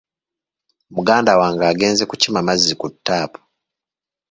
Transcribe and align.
Muganda 0.95 1.31
wange 1.39 1.63
agenze 1.71 2.03
kukima 2.09 2.39
mazzi 2.47 2.73
ku 2.79 2.87
ttaapu. 2.93 3.39